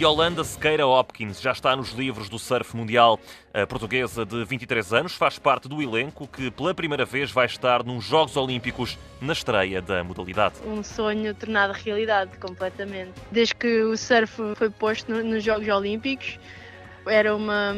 Yolanda 0.00 0.42
Sequeira 0.42 0.86
Hopkins 0.86 1.42
já 1.42 1.52
está 1.52 1.76
nos 1.76 1.90
livros 1.90 2.30
do 2.30 2.38
surf 2.38 2.74
mundial. 2.74 3.20
A 3.52 3.66
portuguesa 3.66 4.24
de 4.24 4.42
23 4.46 4.94
anos 4.94 5.12
faz 5.12 5.38
parte 5.38 5.68
do 5.68 5.82
elenco 5.82 6.26
que 6.26 6.50
pela 6.50 6.72
primeira 6.72 7.04
vez 7.04 7.30
vai 7.30 7.44
estar 7.44 7.84
nos 7.84 8.02
Jogos 8.02 8.34
Olímpicos 8.34 8.96
na 9.20 9.34
estreia 9.34 9.82
da 9.82 10.02
modalidade. 10.02 10.54
Um 10.64 10.82
sonho 10.82 11.34
tornado 11.34 11.74
realidade 11.74 12.38
completamente. 12.38 13.12
Desde 13.30 13.54
que 13.54 13.82
o 13.82 13.94
surf 13.94 14.40
foi 14.54 14.70
posto 14.70 15.12
nos 15.12 15.44
Jogos 15.44 15.68
Olímpicos, 15.68 16.38
era 17.06 17.36
uma, 17.36 17.74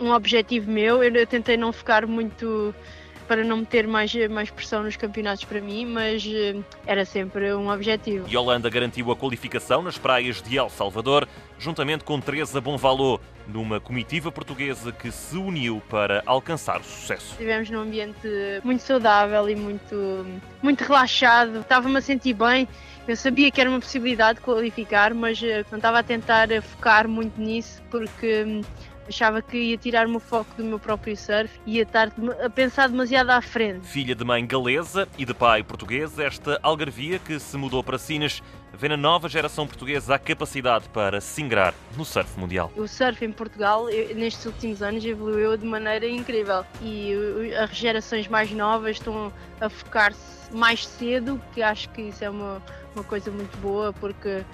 um 0.00 0.12
objetivo 0.12 0.70
meu. 0.70 1.02
Eu 1.02 1.26
tentei 1.26 1.56
não 1.56 1.72
ficar 1.72 2.06
muito 2.06 2.72
para 3.30 3.44
não 3.44 3.58
meter 3.58 3.86
mais, 3.86 4.12
mais 4.28 4.50
pressão 4.50 4.82
nos 4.82 4.96
campeonatos 4.96 5.44
para 5.44 5.60
mim, 5.60 5.86
mas 5.86 6.26
eh, 6.26 6.56
era 6.84 7.04
sempre 7.04 7.54
um 7.54 7.70
objetivo. 7.70 8.28
Yolanda 8.28 8.68
garantiu 8.68 9.08
a 9.12 9.14
qualificação 9.14 9.82
nas 9.82 9.96
praias 9.96 10.42
de 10.42 10.58
El 10.58 10.68
Salvador, 10.68 11.28
juntamente 11.56 12.02
com 12.02 12.20
Teresa 12.20 12.60
Bonvalot, 12.60 13.22
numa 13.46 13.80
comitiva 13.80 14.30
portuguesa 14.30 14.92
que 14.92 15.10
se 15.10 15.36
uniu 15.36 15.82
para 15.88 16.22
alcançar 16.26 16.80
o 16.80 16.84
sucesso. 16.84 17.32
Estivemos 17.32 17.70
num 17.70 17.80
ambiente 17.80 18.28
muito 18.62 18.82
saudável 18.82 19.48
e 19.48 19.56
muito, 19.56 20.26
muito 20.62 20.82
relaxado, 20.82 21.60
estava-me 21.60 21.96
a 21.98 22.00
sentir 22.00 22.34
bem. 22.34 22.68
Eu 23.08 23.16
sabia 23.16 23.50
que 23.50 23.60
era 23.60 23.68
uma 23.68 23.80
possibilidade 23.80 24.38
de 24.38 24.44
qualificar, 24.44 25.14
mas 25.14 25.42
eh, 25.42 25.64
não 25.70 25.78
estava 25.78 25.98
a 25.98 26.02
tentar 26.02 26.48
focar 26.62 27.08
muito 27.08 27.40
nisso 27.40 27.82
porque 27.90 28.44
hum, 28.46 28.60
Achava 29.10 29.42
que 29.42 29.56
ia 29.58 29.76
tirar 29.76 30.06
o 30.06 30.20
foco 30.20 30.54
do 30.56 30.62
meu 30.62 30.78
próprio 30.78 31.16
surf 31.16 31.50
e 31.66 31.78
ia 31.78 31.82
estar 31.82 32.12
a 32.44 32.48
pensar 32.48 32.88
demasiado 32.88 33.30
à 33.30 33.42
frente. 33.42 33.84
Filha 33.84 34.14
de 34.14 34.24
mãe 34.24 34.46
galesa 34.46 35.08
e 35.18 35.24
de 35.24 35.34
pai 35.34 35.64
português, 35.64 36.16
esta 36.16 36.60
algarvia 36.62 37.18
que 37.18 37.40
se 37.40 37.56
mudou 37.56 37.82
para 37.82 37.98
Sines 37.98 38.40
vê 38.72 38.88
na 38.88 38.96
nova 38.96 39.28
geração 39.28 39.66
portuguesa 39.66 40.14
a 40.14 40.18
capacidade 40.18 40.88
para 40.90 41.20
se 41.20 41.42
ingrar 41.42 41.74
no 41.96 42.04
surf 42.04 42.38
mundial. 42.38 42.70
O 42.76 42.86
surf 42.86 43.24
em 43.30 43.32
Portugal, 43.32 43.86
nestes 44.14 44.44
últimos 44.44 44.82
anos, 44.82 45.04
evoluiu 45.04 45.56
de 45.56 45.64
maneira 45.64 46.06
incrível. 46.06 46.64
E 46.82 47.14
as 47.58 47.70
gerações 47.70 48.28
mais 48.28 48.50
novas 48.50 48.96
estão 48.96 49.32
a 49.60 49.68
focar-se 49.68 50.52
mais 50.52 50.86
cedo, 50.86 51.40
que 51.54 51.62
acho 51.62 51.88
que 51.90 52.02
isso 52.02 52.24
é 52.24 52.28
uma, 52.30 52.60
uma 52.94 53.04
coisa 53.04 53.30
muito 53.30 53.56
boa, 53.58 53.92
porque 53.92 54.44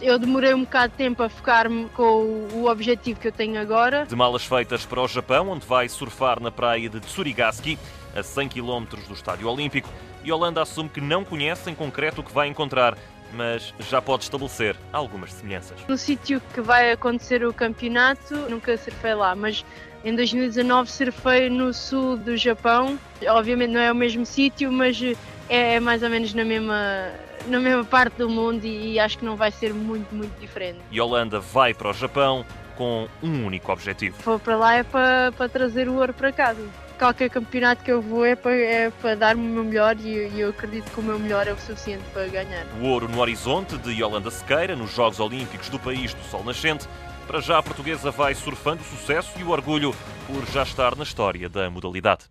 eu 0.00 0.18
demorei 0.18 0.54
um 0.54 0.60
bocado 0.60 0.92
de 0.92 0.96
tempo 0.96 1.22
a 1.22 1.28
focar-me 1.28 1.88
com 1.90 2.48
o 2.54 2.70
objetivo 2.70 3.20
que 3.20 3.28
eu 3.28 3.32
tenho 3.32 3.60
agora. 3.60 4.06
De 4.06 4.16
malas 4.16 4.44
feitas 4.44 4.86
para 4.86 5.02
o 5.02 5.08
Japão, 5.08 5.50
onde 5.50 5.66
vai 5.66 5.88
surfar 5.88 6.40
na 6.40 6.50
praia 6.50 6.88
de 6.88 7.00
Tsurigasuki, 7.00 7.78
a 8.14 8.22
100 8.22 8.48
km 8.48 8.84
do 9.06 9.14
Estádio 9.14 9.48
Olímpico, 9.48 9.88
e 10.24 10.32
Holanda 10.32 10.62
assume 10.62 10.88
que 10.88 11.00
não 11.00 11.24
conhece 11.24 11.70
em 11.70 11.74
concreto 11.74 12.20
o 12.20 12.24
que 12.24 12.32
vai 12.32 12.48
encontrar, 12.48 12.96
mas 13.32 13.74
já 13.88 14.00
pode 14.00 14.24
estabelecer 14.24 14.76
algumas 14.92 15.32
semelhanças. 15.32 15.78
No 15.88 15.96
sítio 15.96 16.40
que 16.52 16.60
vai 16.60 16.92
acontecer 16.92 17.44
o 17.44 17.52
campeonato, 17.52 18.34
nunca 18.48 18.76
surfei 18.76 19.14
lá, 19.14 19.34
mas 19.34 19.64
em 20.04 20.14
2019 20.14 20.90
surfei 20.90 21.50
no 21.50 21.72
sul 21.72 22.16
do 22.16 22.36
Japão. 22.36 22.98
Obviamente 23.28 23.70
não 23.70 23.80
é 23.80 23.92
o 23.92 23.94
mesmo 23.94 24.24
sítio, 24.24 24.72
mas 24.72 25.00
é 25.48 25.78
mais 25.80 26.02
ou 26.02 26.10
menos 26.10 26.32
na 26.34 26.44
mesma 26.44 27.12
na 27.46 27.58
mesma 27.58 27.84
parte 27.84 28.18
do 28.18 28.28
mundo 28.28 28.64
e, 28.64 28.98
acho 28.98 29.18
que 29.18 29.24
não 29.24 29.36
vai 29.36 29.50
ser 29.50 29.72
muito, 29.72 30.14
muito 30.14 30.38
diferente. 30.38 30.78
E 30.90 31.00
Holanda 31.00 31.40
vai 31.40 31.72
para 31.72 31.88
o 31.88 31.92
Japão 31.92 32.44
com 32.76 33.08
um 33.22 33.46
único 33.46 33.72
objetivo. 33.72 34.16
Vou 34.22 34.38
para 34.38 34.56
lá 34.56 34.74
é 34.74 34.82
para, 34.82 35.32
para 35.32 35.48
trazer 35.48 35.88
o 35.88 35.94
ouro 35.94 36.12
para 36.12 36.32
casa. 36.32 36.62
Qualquer 37.00 37.30
campeonato 37.30 37.82
que 37.82 37.90
eu 37.90 38.02
vou 38.02 38.26
é 38.26 38.36
para, 38.36 38.54
é 38.54 38.90
para 38.90 39.14
dar-me 39.14 39.40
o 39.40 39.50
meu 39.50 39.64
melhor 39.64 39.96
e, 39.98 40.28
e 40.28 40.40
eu 40.40 40.50
acredito 40.50 40.90
que 40.90 41.00
o 41.00 41.02
meu 41.02 41.18
melhor 41.18 41.48
é 41.48 41.52
o 41.54 41.58
suficiente 41.58 42.04
para 42.12 42.28
ganhar. 42.28 42.66
O 42.78 42.84
ouro 42.84 43.08
no 43.08 43.18
horizonte 43.20 43.78
de 43.78 43.92
Yolanda 43.92 44.30
Sequeira 44.30 44.76
nos 44.76 44.94
Jogos 44.94 45.18
Olímpicos 45.18 45.70
do 45.70 45.78
país 45.78 46.12
do 46.12 46.22
Sol 46.24 46.44
Nascente. 46.44 46.86
Para 47.26 47.40
já 47.40 47.56
a 47.56 47.62
portuguesa 47.62 48.10
vai 48.10 48.34
surfando 48.34 48.82
o 48.82 48.84
sucesso 48.84 49.30
e 49.40 49.42
o 49.42 49.48
orgulho 49.48 49.94
por 50.26 50.44
já 50.52 50.62
estar 50.62 50.94
na 50.94 51.02
história 51.02 51.48
da 51.48 51.70
modalidade. 51.70 52.24